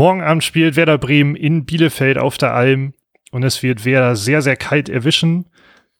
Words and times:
morgen 0.00 0.22
Abend 0.22 0.42
spielt 0.42 0.76
Werder 0.76 0.96
Bremen 0.96 1.36
in 1.36 1.66
Bielefeld 1.66 2.16
auf 2.16 2.38
der 2.38 2.54
Alm 2.54 2.94
und 3.32 3.42
es 3.42 3.62
wird 3.62 3.84
Werder 3.84 4.16
sehr, 4.16 4.40
sehr 4.40 4.56
kalt 4.56 4.88
erwischen. 4.88 5.44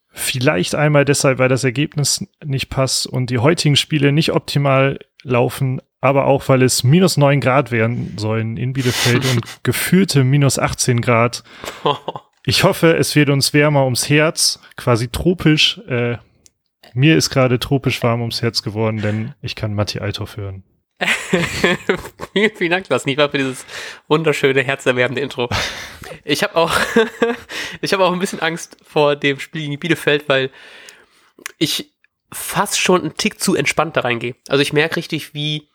Vielleicht 0.09 0.75
einmal 0.75 1.05
deshalb, 1.05 1.39
weil 1.39 1.51
das 1.51 1.65
Ergebnis 1.65 2.27
nicht 2.43 2.71
passt 2.71 3.07
und 3.07 3.29
die 3.29 3.41
heutigen 3.41 3.77
Spiele 3.77 4.11
nicht 4.11 4.33
optimal 4.33 5.01
laufen, 5.23 5.83
aber 6.01 6.25
auch, 6.25 6.49
weil 6.49 6.63
es 6.63 6.83
minus 6.83 7.19
neun 7.19 7.43
Grad 7.43 7.73
werden 7.73 8.15
sollen 8.17 8.57
in 8.57 8.73
Bielefeld 8.73 9.23
und 9.35 9.45
gefühlte 9.65 10.25
minus 10.25 10.59
18 10.59 11.03
Grad. 11.03 11.45
Ich 12.47 12.65
hoffe, 12.65 12.97
es 12.97 13.15
wird 13.17 13.29
uns 13.29 13.53
wärmer 13.53 13.85
ums 13.85 14.09
Herz, 14.09 14.61
quasi 14.75 15.09
tropisch. 15.09 15.79
Äh, 15.87 16.17
mir 16.95 17.19
ist 17.19 17.29
gerade 17.29 17.59
tropisch 17.59 18.03
warm 18.03 18.23
ums 18.23 18.41
Herz 18.41 18.63
geworden, 18.63 19.03
denn 19.03 19.35
ich 19.43 19.55
kann 19.55 19.75
Matti 19.75 19.99
Althoff 19.99 20.39
hören. 20.39 20.65
vielen, 22.33 22.51
vielen 22.57 22.71
Dank, 22.71 22.89
Lars 22.89 23.07
Niefer, 23.07 23.31
für 23.31 23.39
dieses 23.39 23.65
wunderschöne, 24.09 24.63
herzerwärmende 24.63 25.21
Intro. 25.21 25.49
Ich 26.25 26.43
habe 26.43 26.57
auch, 26.57 26.73
ich 27.81 27.93
habe 27.93 28.05
auch 28.05 28.13
ein 28.13 28.19
bisschen 28.19 28.41
Angst 28.41 28.77
vor 28.83 29.15
dem 29.15 29.39
Spiel 29.39 29.63
gegen 29.63 29.79
Bielefeld, 29.79 30.29
weil 30.29 30.51
ich 31.57 31.93
fast 32.33 32.81
schon 32.81 33.03
einen 33.03 33.17
Tick 33.17 33.41
zu 33.41 33.55
entspannt 33.55 33.97
da 33.97 34.01
reingehe. 34.01 34.35
Also 34.49 34.61
ich 34.61 34.73
merke 34.73 34.97
richtig, 34.97 35.35
wie 35.35 35.69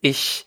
ich 0.00 0.46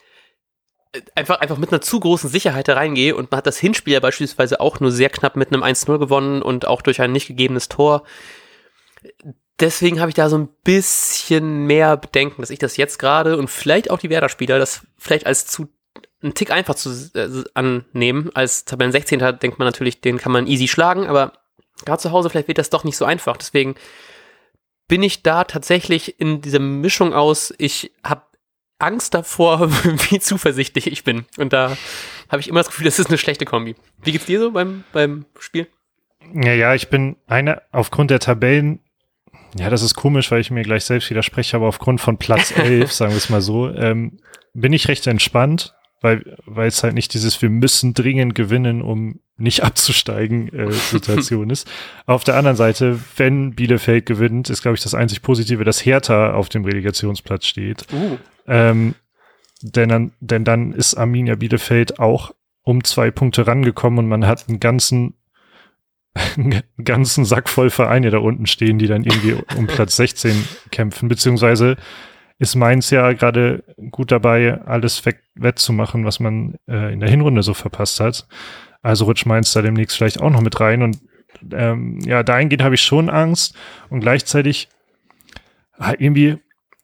einfach, 1.16 1.40
einfach 1.40 1.58
mit 1.58 1.72
einer 1.72 1.82
zu 1.82 2.00
großen 2.00 2.30
Sicherheit 2.30 2.68
da 2.68 2.76
reingehe 2.76 3.16
und 3.16 3.32
man 3.32 3.40
hat 3.40 3.48
das 3.48 3.60
Hinspiel 3.60 3.94
ja 3.94 4.00
beispielsweise 4.00 4.60
auch 4.60 4.80
nur 4.80 4.92
sehr 4.92 5.10
knapp 5.10 5.36
mit 5.36 5.54
einem 5.54 5.64
1-0 5.64 6.00
gewonnen 6.00 6.42
und 6.42 6.66
auch 6.68 6.82
durch 6.82 7.02
ein 7.02 7.12
nicht 7.12 7.28
gegebenes 7.28 7.70
Tor. 7.70 8.04
Deswegen 9.62 10.00
habe 10.00 10.10
ich 10.10 10.16
da 10.16 10.28
so 10.28 10.38
ein 10.38 10.50
bisschen 10.64 11.66
mehr 11.66 11.96
Bedenken, 11.96 12.42
dass 12.42 12.50
ich 12.50 12.60
das 12.60 12.78
jetzt 12.78 12.98
gerade 12.98 13.38
und 13.38 13.50
vielleicht 13.50 13.92
auch 13.92 14.00
die 14.00 14.10
Werder-Spieler 14.10 14.60
das 14.60 14.82
vielleicht 14.98 15.26
als 15.26 15.46
zu 15.46 15.70
ein 16.24 16.34
Tick 16.34 16.52
einfach 16.52 16.76
zu 16.76 16.90
äh, 17.16 17.44
annehmen. 17.54 18.30
Als 18.34 18.66
Tabellen 18.66 18.92
16. 18.92 19.20
denkt 19.40 19.60
man 19.60 19.68
natürlich, 19.68 20.02
den 20.02 20.18
kann 20.18 20.32
man 20.32 20.48
easy 20.48 20.68
schlagen, 20.68 21.08
aber 21.08 21.34
gerade 21.86 22.02
zu 22.02 22.12
Hause 22.12 22.30
vielleicht 22.30 22.48
wird 22.48 22.58
das 22.58 22.70
doch 22.70 22.84
nicht 22.84 22.98
so 22.98 23.06
einfach. 23.06 23.38
Deswegen 23.38 23.76
bin 24.88 25.04
ich 25.04 25.24
da 25.24 25.46
tatsächlich 25.46 26.20
in 26.20 26.42
dieser 26.42 26.60
Mischung 26.60 27.14
aus, 27.14 27.54
ich 27.58 27.92
habe 28.04 28.24
Angst 28.78 29.14
davor, 29.14 29.72
wie 30.10 30.20
zuversichtlich 30.20 30.88
ich 30.88 31.04
bin. 31.04 31.26
Und 31.38 31.54
da 31.54 31.78
habe 32.30 32.40
ich 32.40 32.48
immer 32.48 32.60
das 32.60 32.68
Gefühl, 32.68 32.86
das 32.86 33.00
ist 33.00 33.08
eine 33.08 33.18
schlechte 33.18 33.46
Kombi. 33.46 33.76
Wie 34.04 34.12
geht's 34.12 34.26
dir 34.26 34.40
so 34.40 34.52
beim, 34.52 34.84
beim 34.92 35.26
Spiel? 35.40 35.68
Ja, 36.34 36.54
ja, 36.54 36.76
ich 36.76 36.90
bin 36.90 37.18
eine, 37.28 37.62
aufgrund 37.72 38.12
der 38.12 38.20
Tabellen, 38.20 38.80
ja, 39.58 39.70
das 39.70 39.82
ist 39.82 39.96
komisch, 39.96 40.32
weil 40.32 40.42
ich 40.42 40.52
mir 40.52 40.64
gleich 40.64 40.86
selbst 40.86 41.10
widerspreche, 41.10 41.56
aber 41.58 41.68
aufgrund 41.68 42.02
von 42.02 42.18
Platz 42.18 42.52
11, 42.56 42.92
sagen 42.92 43.12
wir 43.12 43.18
es 43.18 43.30
mal 43.30 43.42
so, 43.42 43.70
ähm, 43.70 44.20
bin 44.54 44.74
ich 44.74 44.88
recht 44.88 45.08
entspannt, 45.08 45.74
weil, 46.02 46.38
weil 46.46 46.68
es 46.68 46.84
halt 46.84 46.94
nicht 46.94 47.14
dieses, 47.14 47.42
wir 47.42 47.50
müssen 47.50 47.94
dringend 47.94 48.36
gewinnen, 48.36 48.82
um 48.82 49.20
nicht 49.38 49.64
abzusteigen 49.64 50.54
äh, 50.54 50.72
Situation 50.72 51.50
ist. 51.50 51.70
Auf 52.06 52.24
der 52.24 52.36
anderen 52.36 52.58
Seite, 52.58 53.00
wenn 53.18 53.56
Bielefeld 53.56 54.06
gewinnt, 54.06 54.50
ist, 54.50 54.62
glaube 54.62 54.76
ich, 54.76 54.84
das 54.84 54.96
einzig 54.96 55.22
Positive, 55.22 55.64
dass 55.64 55.86
Hertha 55.86 56.34
auf 56.34 56.50
dem 56.50 56.66
Relegationsplatz 56.66 57.46
steht. 57.46 57.86
Uh. 57.94 58.18
Ähm, 58.48 58.96
denn, 59.62 59.90
dann, 59.90 60.12
denn 60.20 60.44
dann 60.44 60.74
ist 60.74 60.96
Arminia 60.96 61.36
Bielefeld 61.36 62.00
auch 62.00 62.34
um 62.64 62.84
zwei 62.84 63.12
Punkte 63.12 63.48
rangekommen 63.48 64.00
und 64.00 64.08
man 64.08 64.28
hat 64.28 64.48
einen 64.48 64.60
ganzen 64.60 65.16
einen 66.14 66.62
ganzen 66.84 67.26
Sack 67.26 67.50
voll 67.50 67.70
Vereine 67.70 68.10
da 68.10 68.18
unten 68.20 68.46
stehen, 68.46 68.80
die 68.80 68.88
dann 68.88 69.04
irgendwie 69.04 69.36
um 69.58 69.68
Platz 69.68 69.96
16 69.96 70.48
kämpfen, 70.72 71.08
beziehungsweise 71.08 71.78
ist 72.38 72.56
Mainz 72.56 72.90
ja 72.90 73.14
gerade 73.14 73.64
gut 73.92 74.12
dabei, 74.12 74.60
alles 74.62 75.04
wettzumachen, 75.36 76.06
was 76.06 76.20
man 76.20 76.56
äh, 76.68 76.92
in 76.92 77.00
der 77.00 77.10
Hinrunde 77.10 77.44
so 77.44 77.54
verpasst 77.54 78.00
hat. 78.00 78.28
Also 78.82 79.06
rutscht 79.06 79.28
Mainz 79.28 79.54
da 79.54 79.62
demnächst 79.62 79.96
vielleicht 79.96 80.20
auch 80.20 80.32
noch 80.32 80.42
mit 80.42 80.60
rein. 80.60 80.82
Und 80.82 81.00
ähm, 81.54 82.00
ja, 82.00 82.24
dahingehend 82.24 82.64
habe 82.64 82.76
ich 82.76 82.82
schon 82.82 83.12
Angst. 83.12 83.56
Und 83.90 84.00
gleichzeitig 84.00 84.70
ah, 85.78 85.94
irgendwie 85.98 86.40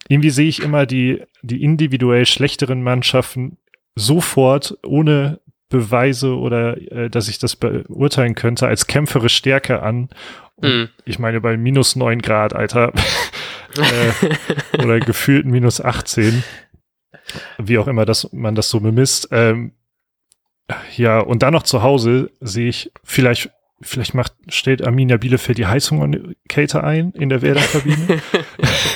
irgendwie 0.07 0.29
sehe 0.29 0.47
ich 0.47 0.61
immer 0.61 0.85
die, 0.85 1.23
die 1.41 1.63
individuell 1.63 2.25
schlechteren 2.25 2.81
Mannschaften 2.81 3.57
sofort 3.95 4.77
ohne 4.85 5.39
Beweise 5.69 6.35
oder 6.35 6.77
äh, 6.91 7.09
dass 7.09 7.27
ich 7.27 7.39
das 7.39 7.55
beurteilen 7.55 8.35
könnte, 8.35 8.67
als 8.67 8.87
kämpferisch 8.87 9.35
stärker 9.35 9.83
an. 9.83 10.09
Mm. 10.61 10.85
Ich 11.05 11.19
meine, 11.19 11.41
bei 11.41 11.57
minus 11.57 11.95
neun 11.95 12.21
Grad, 12.21 12.53
Alter, 12.53 12.93
äh, 13.77 14.81
oder 14.83 14.99
gefühlt 14.99 15.45
minus 15.45 15.81
18, 15.81 16.43
wie 17.57 17.77
auch 17.77 17.87
immer 17.87 18.05
das, 18.05 18.31
man 18.31 18.55
das 18.55 18.69
so 18.69 18.79
bemisst. 18.79 19.27
Ähm, 19.31 19.73
ja, 20.95 21.19
und 21.19 21.43
dann 21.43 21.53
noch 21.53 21.63
zu 21.63 21.83
Hause 21.83 22.31
sehe 22.39 22.69
ich 22.69 22.91
vielleicht 23.03 23.51
Vielleicht 23.79 24.15
macht, 24.15 24.33
stellt 24.49 24.83
Arminia 24.83 25.17
Bielefeld 25.17 25.59
die 25.59 25.67
Heizung 25.67 26.01
an 26.01 26.35
Kälte 26.49 26.83
ein 26.83 27.11
in 27.11 27.29
der 27.29 27.43
Werder-Kabine. 27.43 27.97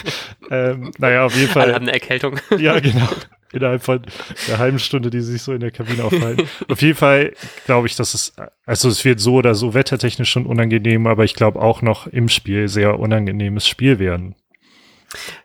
ähm, 0.50 0.92
naja, 0.98 1.26
auf 1.26 1.36
jeden 1.36 1.52
Fall. 1.52 1.64
Alle 1.64 1.76
haben 1.76 1.84
eine 1.84 1.94
Erkältung. 1.94 2.40
ja, 2.58 2.80
genau. 2.80 3.08
Innerhalb 3.54 3.84
von 3.84 4.06
der 4.48 4.58
halben 4.58 4.80
Stunde, 4.80 5.10
die 5.10 5.22
sich 5.22 5.42
so 5.42 5.54
in 5.54 5.60
der 5.60 5.72
Kabine 5.72 6.04
aufhalten. 6.04 6.48
auf 6.70 6.82
jeden 6.82 6.98
Fall 6.98 7.34
glaube 7.66 7.88
ich, 7.88 7.96
dass 7.96 8.14
es, 8.14 8.34
also 8.66 8.88
es 8.88 9.04
wird 9.04 9.20
so 9.20 9.36
oder 9.36 9.56
so 9.56 9.74
wettertechnisch 9.74 10.30
schon 10.30 10.46
unangenehm, 10.46 11.08
aber 11.08 11.24
ich 11.24 11.34
glaube 11.34 11.62
auch 11.62 11.82
noch 11.82 12.08
im 12.08 12.30
Spiel 12.30 12.68
sehr 12.68 13.00
unangenehmes 13.00 13.68
Spiel 13.68 14.00
werden. 14.00 14.36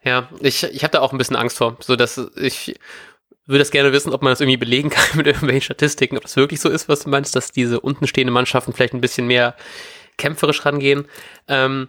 Ja, 0.05 0.29
ich, 0.41 0.63
ich 0.63 0.83
habe 0.85 0.93
da 0.93 1.01
auch 1.01 1.13
ein 1.13 1.19
bisschen 1.19 1.37
Angst 1.37 1.59
vor, 1.59 1.77
so 1.81 1.97
dass 1.97 2.21
ich 2.37 2.77
würde 3.47 3.61
das 3.61 3.71
gerne 3.71 3.93
wissen, 3.93 4.13
ob 4.13 4.23
man 4.23 4.33
das 4.33 4.41
irgendwie 4.41 4.57
belegen 4.57 4.91
kann 4.91 5.17
mit 5.17 5.27
irgendwelchen 5.27 5.63
Statistiken, 5.63 6.17
ob 6.17 6.25
das 6.25 6.37
wirklich 6.37 6.61
so 6.61 6.69
ist, 6.69 6.89
was 6.89 7.01
du 7.01 7.11
meinst, 7.11 7.35
dass 7.35 7.53
diese 7.53 7.81
unten 7.81 8.07
stehenden 8.07 8.35
Mannschaften 8.35 8.73
vielleicht 8.73 8.95
ein 8.95 9.01
bisschen 9.01 9.27
mehr 9.27 9.55
kämpferisch 10.17 10.65
rangehen. 10.65 11.07
Ähm, 11.49 11.89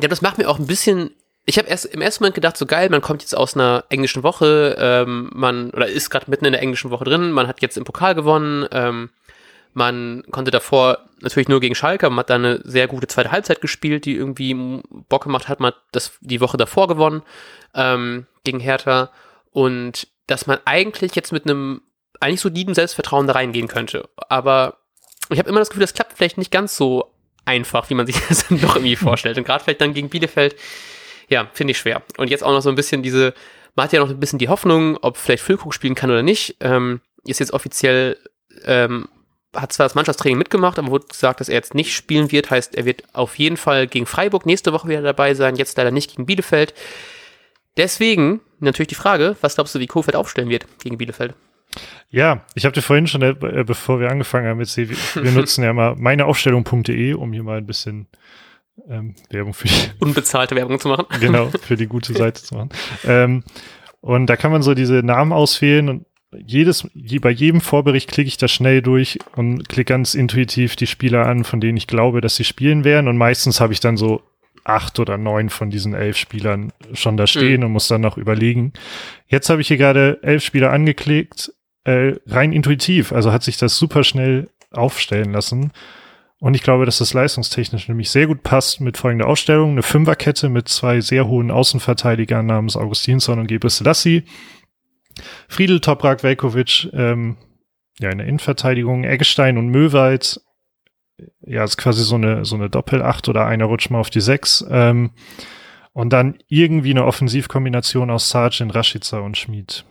ja, 0.00 0.08
das 0.08 0.22
macht 0.22 0.38
mir 0.38 0.48
auch 0.48 0.58
ein 0.58 0.66
bisschen. 0.66 1.10
Ich 1.44 1.58
habe 1.58 1.68
erst 1.68 1.86
im 1.86 2.00
ersten 2.00 2.22
Moment 2.22 2.36
gedacht, 2.36 2.56
so 2.56 2.66
geil, 2.66 2.88
man 2.88 3.00
kommt 3.00 3.22
jetzt 3.22 3.36
aus 3.36 3.56
einer 3.56 3.84
englischen 3.88 4.22
Woche, 4.22 4.76
ähm, 4.78 5.30
man 5.34 5.70
oder 5.70 5.88
ist 5.88 6.10
gerade 6.10 6.30
mitten 6.30 6.44
in 6.44 6.52
der 6.52 6.62
englischen 6.62 6.90
Woche 6.90 7.04
drin, 7.04 7.32
man 7.32 7.48
hat 7.48 7.62
jetzt 7.62 7.76
im 7.76 7.84
Pokal 7.84 8.14
gewonnen, 8.14 8.66
ähm, 8.70 9.10
man 9.74 10.22
konnte 10.30 10.50
davor 10.50 10.98
natürlich 11.20 11.48
nur 11.48 11.60
gegen 11.60 11.74
Schalke, 11.74 12.08
man 12.10 12.20
hat 12.20 12.30
da 12.30 12.36
eine 12.36 12.60
sehr 12.62 12.86
gute 12.86 13.08
zweite 13.08 13.32
Halbzeit 13.32 13.60
gespielt, 13.60 14.04
die 14.04 14.14
irgendwie 14.14 14.82
Bock 15.08 15.24
gemacht 15.24 15.48
hat, 15.48 15.58
man 15.58 15.72
hat 15.72 15.80
das 15.90 16.12
die 16.20 16.40
Woche 16.40 16.56
davor 16.56 16.86
gewonnen 16.86 17.22
ähm, 17.74 18.26
gegen 18.44 18.60
Hertha 18.60 19.10
und 19.50 20.06
dass 20.26 20.46
man 20.46 20.58
eigentlich 20.64 21.14
jetzt 21.16 21.32
mit 21.32 21.44
einem 21.44 21.82
eigentlich 22.20 22.40
soliden 22.40 22.74
Selbstvertrauen 22.74 23.26
da 23.26 23.32
reingehen 23.32 23.66
könnte. 23.66 24.08
Aber 24.28 24.78
ich 25.28 25.38
habe 25.38 25.48
immer 25.48 25.58
das 25.58 25.70
Gefühl, 25.70 25.82
das 25.82 25.94
klappt 25.94 26.12
vielleicht 26.12 26.38
nicht 26.38 26.52
ganz 26.52 26.76
so 26.76 27.12
einfach, 27.44 27.90
wie 27.90 27.94
man 27.94 28.06
sich 28.06 28.16
das 28.28 28.46
dann 28.46 28.60
doch 28.60 28.76
irgendwie 28.76 28.96
vorstellt. 28.96 29.38
Und 29.38 29.44
gerade 29.44 29.64
vielleicht 29.64 29.80
dann 29.80 29.94
gegen 29.94 30.08
Bielefeld, 30.08 30.56
ja, 31.32 31.48
finde 31.52 31.72
ich 31.72 31.78
schwer. 31.78 32.02
Und 32.18 32.30
jetzt 32.30 32.44
auch 32.44 32.52
noch 32.52 32.60
so 32.60 32.68
ein 32.68 32.74
bisschen 32.74 33.02
diese, 33.02 33.34
man 33.74 33.84
hat 33.84 33.92
ja 33.92 34.00
noch 34.00 34.10
ein 34.10 34.20
bisschen 34.20 34.38
die 34.38 34.48
Hoffnung, 34.48 34.98
ob 35.00 35.16
vielleicht 35.16 35.42
Füllkrug 35.42 35.74
spielen 35.74 35.94
kann 35.94 36.10
oder 36.10 36.22
nicht. 36.22 36.56
Ähm, 36.60 37.00
ist 37.24 37.40
jetzt 37.40 37.52
offiziell, 37.52 38.18
ähm, 38.64 39.08
hat 39.54 39.72
zwar 39.72 39.86
das 39.86 39.94
Mannschaftstraining 39.94 40.38
mitgemacht, 40.38 40.78
aber 40.78 40.90
wurde 40.90 41.06
gesagt, 41.06 41.40
dass 41.40 41.48
er 41.48 41.54
jetzt 41.56 41.74
nicht 41.74 41.94
spielen 41.94 42.30
wird. 42.30 42.50
Heißt, 42.50 42.74
er 42.74 42.84
wird 42.84 43.02
auf 43.12 43.38
jeden 43.38 43.56
Fall 43.56 43.86
gegen 43.86 44.06
Freiburg 44.06 44.46
nächste 44.46 44.72
Woche 44.72 44.88
wieder 44.88 45.02
dabei 45.02 45.34
sein, 45.34 45.56
jetzt 45.56 45.76
leider 45.76 45.90
nicht 45.90 46.10
gegen 46.10 46.26
Bielefeld. 46.26 46.74
Deswegen 47.76 48.40
natürlich 48.60 48.88
die 48.88 48.94
Frage, 48.94 49.36
was 49.40 49.54
glaubst 49.54 49.74
du, 49.74 49.78
wie 49.78 49.86
Kofeld 49.86 50.16
aufstellen 50.16 50.50
wird 50.50 50.66
gegen 50.82 50.98
Bielefeld? 50.98 51.34
Ja, 52.10 52.44
ich 52.54 52.66
habe 52.66 52.74
dir 52.74 52.82
vorhin 52.82 53.06
schon, 53.06 53.22
äh, 53.22 53.64
bevor 53.64 53.98
wir 53.98 54.10
angefangen 54.10 54.46
haben, 54.46 54.60
jetzt, 54.60 54.76
wir, 54.76 54.90
wir 54.90 55.32
nutzen 55.32 55.64
ja 55.64 55.72
mal 55.72 55.96
meineaufstellung.de, 55.96 57.14
um 57.14 57.32
hier 57.32 57.42
mal 57.42 57.58
ein 57.58 57.66
bisschen 57.66 58.08
ähm, 58.88 59.14
Werbung 59.30 59.54
für 59.54 59.68
die 59.68 59.74
unbezahlte 60.00 60.54
Werbung 60.54 60.78
zu 60.78 60.88
machen. 60.88 61.06
genau, 61.20 61.50
für 61.62 61.76
die 61.76 61.86
gute 61.86 62.12
Seite 62.12 62.42
zu 62.42 62.54
machen. 62.54 62.70
Ähm, 63.04 63.44
und 64.00 64.26
da 64.26 64.36
kann 64.36 64.52
man 64.52 64.62
so 64.62 64.74
diese 64.74 65.02
Namen 65.02 65.32
auswählen 65.32 65.88
und 65.88 66.06
jedes, 66.34 66.88
je, 66.94 67.18
bei 67.18 67.30
jedem 67.30 67.60
Vorbericht 67.60 68.10
klicke 68.10 68.28
ich 68.28 68.38
da 68.38 68.48
schnell 68.48 68.80
durch 68.80 69.18
und 69.36 69.68
klicke 69.68 69.92
ganz 69.92 70.14
intuitiv 70.14 70.76
die 70.76 70.86
Spieler 70.86 71.26
an, 71.26 71.44
von 71.44 71.60
denen 71.60 71.76
ich 71.76 71.86
glaube, 71.86 72.20
dass 72.20 72.36
sie 72.36 72.44
spielen 72.44 72.84
werden. 72.84 73.08
Und 73.08 73.18
meistens 73.18 73.60
habe 73.60 73.72
ich 73.72 73.80
dann 73.80 73.96
so 73.96 74.22
acht 74.64 74.98
oder 74.98 75.18
neun 75.18 75.50
von 75.50 75.70
diesen 75.70 75.94
elf 75.94 76.16
Spielern 76.16 76.72
schon 76.94 77.16
da 77.16 77.26
stehen 77.26 77.60
mhm. 77.60 77.66
und 77.66 77.72
muss 77.72 77.88
dann 77.88 78.00
noch 78.00 78.16
überlegen. 78.16 78.72
Jetzt 79.26 79.50
habe 79.50 79.60
ich 79.60 79.68
hier 79.68 79.76
gerade 79.76 80.20
elf 80.22 80.42
Spieler 80.42 80.70
angeklickt, 80.70 81.52
äh, 81.84 82.14
rein 82.26 82.52
intuitiv, 82.52 83.12
also 83.12 83.32
hat 83.32 83.42
sich 83.42 83.56
das 83.56 83.76
super 83.76 84.04
schnell 84.04 84.48
aufstellen 84.70 85.32
lassen. 85.32 85.72
Und 86.42 86.56
ich 86.56 86.64
glaube, 86.64 86.86
dass 86.86 86.98
das 86.98 87.14
leistungstechnisch 87.14 87.86
nämlich 87.86 88.10
sehr 88.10 88.26
gut 88.26 88.42
passt 88.42 88.80
mit 88.80 88.96
folgender 88.96 89.28
Ausstellung. 89.28 89.70
Eine 89.70 89.84
Fünferkette 89.84 90.48
mit 90.48 90.66
zwei 90.66 91.00
sehr 91.00 91.28
hohen 91.28 91.52
Außenverteidigern 91.52 92.44
namens 92.44 92.76
Augustinsson 92.76 93.38
und 93.38 93.46
Gebre 93.46 93.70
Selassie. 93.70 94.24
Friedel, 95.46 95.78
Toprak, 95.78 96.24
Velkovic, 96.24 96.88
ähm, 96.94 97.36
ja, 98.00 98.10
in 98.10 98.18
der 98.18 98.26
Innenverteidigung, 98.26 99.04
Eggestein 99.04 99.56
und 99.56 99.68
Möwald 99.68 100.40
ja, 101.42 101.62
ist 101.62 101.76
quasi 101.76 102.02
so 102.02 102.16
eine, 102.16 102.44
so 102.44 102.56
eine 102.56 102.68
Doppel-Acht 102.68 103.28
oder 103.28 103.46
einer 103.46 103.66
rutscht 103.66 103.90
mal 103.90 104.00
auf 104.00 104.10
die 104.10 104.20
Sechs. 104.20 104.66
Ähm, 104.68 105.12
und 105.92 106.12
dann 106.12 106.38
irgendwie 106.48 106.90
eine 106.90 107.04
Offensivkombination 107.04 108.10
aus 108.10 108.30
Sargent, 108.30 108.74
Rashica 108.74 109.20
und 109.20 109.38
Schmid. 109.38 109.84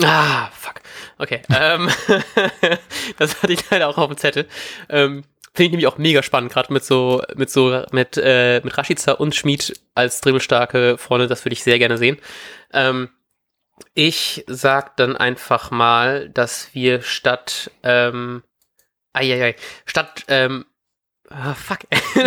Ah, 0.00 0.50
fuck. 0.52 0.82
Okay. 1.18 1.42
ähm, 1.52 1.88
das 3.18 3.42
hatte 3.42 3.52
ich 3.52 3.68
leider 3.70 3.88
auch 3.88 3.98
auf 3.98 4.06
dem 4.06 4.16
Zettel. 4.16 4.46
Ähm, 4.88 5.24
Finde 5.56 5.66
ich 5.66 5.70
nämlich 5.70 5.86
auch 5.86 5.98
mega 5.98 6.24
spannend, 6.24 6.52
gerade 6.52 6.72
mit 6.72 6.84
so, 6.84 7.22
mit 7.36 7.48
so, 7.48 7.84
mit, 7.92 8.16
äh, 8.16 8.60
mit 8.64 8.76
Rashica 8.76 9.12
und 9.12 9.36
Schmid 9.36 9.80
als 9.94 10.20
dribbelstarke 10.20 10.98
Freunde, 10.98 11.28
das 11.28 11.44
würde 11.44 11.52
ich 11.52 11.62
sehr 11.62 11.78
gerne 11.78 11.96
sehen. 11.96 12.18
Ähm, 12.72 13.10
ich 13.94 14.44
sag 14.48 14.96
dann 14.96 15.16
einfach 15.16 15.70
mal, 15.70 16.28
dass 16.28 16.74
wir 16.74 17.02
statt, 17.02 17.70
ähm, 17.84 18.42
ai, 19.12 19.54
statt, 19.86 20.24
ähm, 20.26 20.64
ah, 21.30 21.54
fuck, 21.54 21.78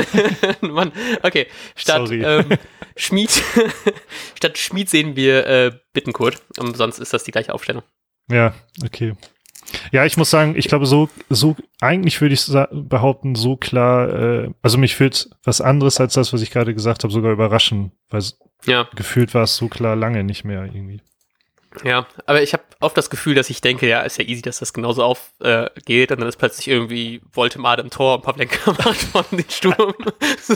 Mann, 0.61 0.93
okay, 1.21 1.47
statt 1.75 2.09
ähm, 2.09 2.57
Schmied, 2.95 3.43
statt 4.35 4.57
Schmied 4.57 4.89
sehen 4.89 5.17
wir 5.17 5.45
äh, 5.47 5.71
Bittenkurt, 5.91 6.41
und 6.57 6.77
sonst 6.77 6.99
ist 6.99 7.13
das 7.13 7.25
die 7.25 7.31
gleiche 7.31 7.53
Aufstellung. 7.53 7.83
Ja, 8.29 8.53
okay. 8.85 9.15
Ja, 9.91 10.05
ich 10.05 10.17
muss 10.17 10.29
sagen, 10.29 10.55
ich 10.57 10.67
glaube, 10.67 10.85
so, 10.85 11.09
so, 11.29 11.55
eigentlich 11.81 12.19
würde 12.21 12.33
ich 12.33 12.45
behaupten, 12.71 13.35
so 13.35 13.57
klar, 13.57 14.09
äh, 14.09 14.49
also 14.61 14.77
mich 14.77 14.95
fühlt 14.95 15.29
was 15.43 15.61
anderes 15.61 15.99
als 15.99 16.13
das, 16.13 16.33
was 16.33 16.41
ich 16.41 16.51
gerade 16.51 16.73
gesagt 16.73 17.03
habe, 17.03 17.13
sogar 17.13 17.31
überraschen, 17.31 17.91
weil 18.09 18.23
ja. 18.65 18.87
gefühlt 18.95 19.33
war 19.33 19.43
es 19.43 19.55
so 19.55 19.67
klar 19.67 19.95
lange 19.95 20.23
nicht 20.23 20.43
mehr 20.43 20.63
irgendwie. 20.63 21.01
Ja, 21.83 22.07
aber 22.25 22.41
ich 22.41 22.53
habe 22.53 22.63
oft 22.79 22.97
das 22.97 23.09
Gefühl, 23.09 23.35
dass 23.35 23.49
ich 23.49 23.61
denke, 23.61 23.87
ja, 23.87 24.01
ist 24.01 24.17
ja 24.17 24.25
easy, 24.25 24.41
dass 24.41 24.59
das 24.59 24.73
genauso 24.73 25.03
aufgeht 25.03 26.09
äh, 26.09 26.13
und 26.13 26.21
dann 26.21 26.29
ist 26.29 26.37
plötzlich 26.37 26.67
irgendwie 26.67 27.21
Voltemade 27.31 27.81
im 27.81 27.89
Tor 27.89 28.15
und 28.15 28.21
Pavlenka 28.23 28.71
macht 28.71 28.95
von 28.95 29.25
den 29.31 29.49
Sturm. 29.49 29.93
so, 30.41 30.55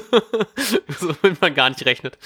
so 1.00 1.16
will 1.22 1.38
man 1.40 1.54
gar 1.54 1.70
nicht 1.70 1.86
rechnet. 1.86 2.18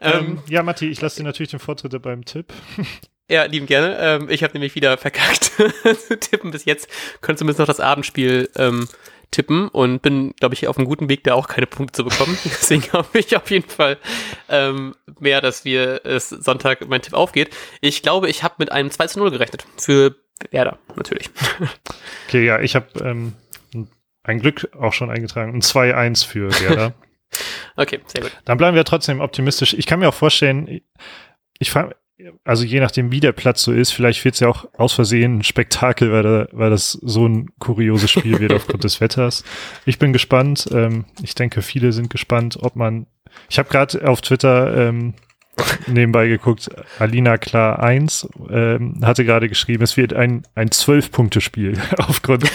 Ähm, 0.00 0.12
ähm, 0.12 0.42
ja, 0.48 0.62
Matti, 0.62 0.88
ich 0.88 1.00
lasse 1.00 1.18
dir 1.18 1.24
natürlich 1.24 1.50
den 1.50 1.60
Vortritt 1.60 2.00
beim 2.02 2.24
Tipp. 2.24 2.52
Ja, 3.32 3.44
lieben 3.44 3.64
gerne. 3.64 3.96
Ähm, 3.98 4.28
ich 4.28 4.44
habe 4.44 4.52
nämlich 4.52 4.74
wieder 4.74 4.98
verkackt 4.98 5.44
zu 6.06 6.20
tippen 6.20 6.50
bis 6.50 6.66
jetzt. 6.66 6.86
Könnte 7.22 7.38
zumindest 7.38 7.60
noch 7.60 7.66
das 7.66 7.80
Abendspiel 7.80 8.50
ähm, 8.56 8.86
tippen 9.30 9.68
und 9.68 10.02
bin, 10.02 10.34
glaube 10.38 10.54
ich, 10.54 10.68
auf 10.68 10.76
einem 10.76 10.86
guten 10.86 11.08
Weg, 11.08 11.24
da 11.24 11.32
auch 11.32 11.48
keine 11.48 11.66
Punkte 11.66 11.96
zu 11.96 12.04
bekommen. 12.04 12.36
Deswegen 12.44 12.92
hoffe 12.92 13.18
ich 13.18 13.34
auf 13.34 13.50
jeden 13.50 13.70
Fall 13.70 13.96
ähm, 14.50 14.94
mehr, 15.18 15.40
dass 15.40 15.64
wir 15.64 16.02
es 16.04 16.28
Sonntag 16.28 16.86
mein 16.86 17.00
Tipp 17.00 17.14
aufgeht. 17.14 17.56
Ich 17.80 18.02
glaube, 18.02 18.28
ich 18.28 18.42
habe 18.42 18.56
mit 18.58 18.70
einem 18.70 18.90
2 18.90 19.06
zu 19.06 19.18
0 19.20 19.30
gerechnet. 19.30 19.64
Für 19.78 20.14
Werder, 20.50 20.78
natürlich. 20.94 21.30
Okay, 22.28 22.46
ja, 22.46 22.60
ich 22.60 22.74
habe 22.74 22.86
ähm, 23.02 23.34
ein 24.22 24.40
Glück 24.40 24.70
auch 24.78 24.92
schon 24.92 25.10
eingetragen. 25.10 25.54
Ein 25.54 25.60
2-1 25.60 26.26
für 26.26 26.50
Werder. 26.60 26.94
okay, 27.76 28.00
sehr 28.06 28.22
gut. 28.22 28.32
Dann 28.46 28.56
bleiben 28.58 28.74
wir 28.74 28.84
trotzdem 28.84 29.20
optimistisch. 29.20 29.74
Ich 29.74 29.84
kann 29.84 30.00
mir 30.00 30.08
auch 30.08 30.14
vorstellen, 30.14 30.80
ich 31.58 31.70
frage 31.70 31.94
also 32.44 32.64
je 32.64 32.80
nachdem, 32.80 33.10
wie 33.12 33.20
der 33.20 33.32
Platz 33.32 33.62
so 33.62 33.72
ist, 33.72 33.92
vielleicht 33.92 34.24
wird 34.24 34.34
es 34.34 34.40
ja 34.40 34.48
auch 34.48 34.66
aus 34.76 34.92
Versehen 34.92 35.38
ein 35.38 35.42
Spektakel, 35.42 36.12
weil, 36.12 36.22
da, 36.22 36.46
weil 36.52 36.70
das 36.70 36.92
so 36.92 37.26
ein 37.26 37.50
kurioses 37.58 38.10
Spiel 38.10 38.38
wird 38.38 38.52
aufgrund 38.52 38.84
des 38.84 39.00
Wetters. 39.00 39.44
Ich 39.86 39.98
bin 39.98 40.12
gespannt. 40.12 40.68
Ähm, 40.72 41.04
ich 41.22 41.34
denke, 41.34 41.62
viele 41.62 41.92
sind 41.92 42.10
gespannt, 42.10 42.58
ob 42.60 42.76
man. 42.76 43.06
Ich 43.48 43.58
habe 43.58 43.68
gerade 43.68 44.06
auf 44.06 44.20
Twitter 44.20 44.88
ähm, 44.88 45.14
nebenbei 45.86 46.28
geguckt, 46.28 46.70
Alina 46.98 47.38
Klar 47.38 47.82
1 47.82 48.28
ähm, 48.50 49.00
hatte 49.02 49.24
gerade 49.24 49.48
geschrieben, 49.48 49.82
es 49.82 49.96
wird 49.96 50.12
ein, 50.12 50.42
ein 50.54 50.70
Zwölf-Punkte-Spiel 50.70 51.78
aufgrund 51.98 52.50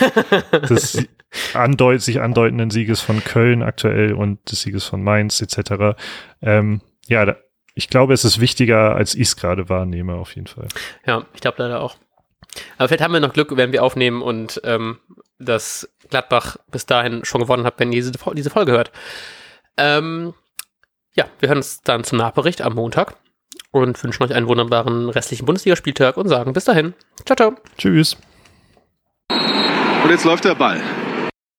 des 0.51 1.07
andeut 1.53 2.01
sich 2.01 2.21
andeutenden 2.21 2.69
Sieges 2.69 3.01
von 3.01 3.23
Köln 3.23 3.61
aktuell 3.61 4.13
und 4.13 4.51
des 4.51 4.61
Sieges 4.61 4.85
von 4.85 5.03
Mainz 5.03 5.41
etc. 5.41 5.97
Ähm, 6.41 6.81
ja, 7.07 7.25
da, 7.25 7.35
ich 7.77 7.89
glaube, 7.89 8.13
es 8.13 8.25
ist 8.25 8.39
wichtiger, 8.39 8.95
als 8.95 9.13
ich 9.13 9.27
es 9.27 9.35
gerade 9.35 9.69
wahrnehme, 9.69 10.15
auf 10.15 10.35
jeden 10.35 10.47
Fall. 10.47 10.67
Ja, 11.05 11.25
ich 11.35 11.41
glaube 11.41 11.61
leider 11.61 11.79
auch. 11.79 11.95
Aber 12.77 12.87
vielleicht 12.87 13.03
haben 13.03 13.13
wir 13.13 13.19
noch 13.19 13.33
Glück, 13.33 13.55
wenn 13.55 13.71
wir 13.71 13.83
aufnehmen 13.83 14.23
und 14.23 14.59
ähm, 14.63 14.97
dass 15.37 15.87
Gladbach 16.09 16.57
bis 16.71 16.87
dahin 16.87 17.23
schon 17.23 17.41
gewonnen 17.41 17.65
hat, 17.65 17.75
wenn 17.77 17.91
ihr 17.91 18.01
diese, 18.01 18.13
diese 18.33 18.49
Folge 18.49 18.71
hört. 18.71 18.91
Ähm, 19.77 20.33
ja, 21.15 21.25
wir 21.39 21.49
hören 21.49 21.59
uns 21.59 21.81
dann 21.81 22.03
zum 22.03 22.17
Nachbericht 22.17 22.63
am 22.63 22.73
Montag 22.73 23.15
und 23.69 24.03
wünschen 24.03 24.23
euch 24.23 24.33
einen 24.33 24.47
wunderbaren 24.47 25.09
restlichen 25.09 25.45
Bundesligaspieltag 25.45 26.17
und 26.17 26.27
sagen 26.27 26.53
bis 26.53 26.65
dahin. 26.65 26.95
Ciao, 27.25 27.35
ciao. 27.35 27.55
Tschüss. 27.77 28.17
Und 29.29 30.09
jetzt 30.09 30.25
läuft 30.25 30.45
der 30.45 30.55
Ball. 30.55 30.81